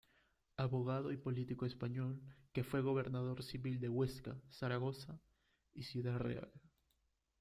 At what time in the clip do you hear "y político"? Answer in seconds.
1.11-1.67